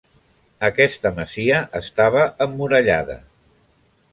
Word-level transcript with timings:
Aquesta 0.69 1.11
masia 1.19 1.59
estava 1.81 2.25
emmurallada. 2.47 3.19